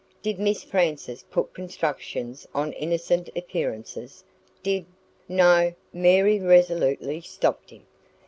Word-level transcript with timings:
Did 0.23 0.39
Miss 0.39 0.63
Frances 0.63 1.21
put 1.29 1.53
constructions 1.53 2.47
on 2.55 2.73
innocent 2.73 3.29
appearances? 3.35 4.23
Did" 4.63 4.87
"No," 5.29 5.75
Mary 5.93 6.39
resolutely 6.39 7.21
stopped 7.21 7.69
him. 7.69 7.85